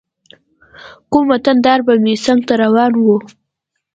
[1.11, 3.05] کوم وطن دار به مې څنګ ته روان و.